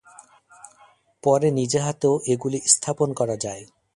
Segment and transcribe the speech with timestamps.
[1.23, 3.63] পরে নিজে হাতেও এগুলি স্থাপন করা যায়।